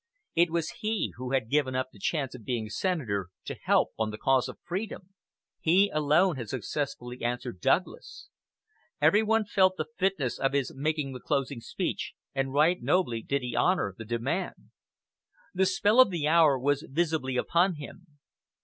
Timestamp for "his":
10.53-10.73